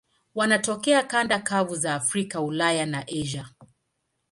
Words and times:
Wanatokea 0.35 1.03
kanda 1.03 1.39
kavu 1.39 1.75
za 1.75 1.95
Afrika, 1.95 2.41
Ulaya 2.41 2.85
na 2.85 3.05
Asia. 3.21 3.49